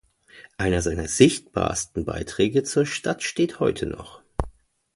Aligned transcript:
Einer 0.57 0.81
seiner 0.81 1.07
sichtbarsten 1.07 2.05
Beiträge 2.05 2.63
zur 2.63 2.87
Stadt 2.87 3.21
steht 3.21 3.59
heute 3.59 3.85
noch. 3.85 4.23